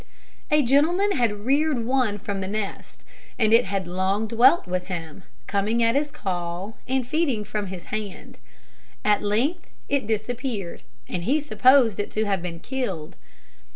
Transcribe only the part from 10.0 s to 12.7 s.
disappeared, and he supposed it to have been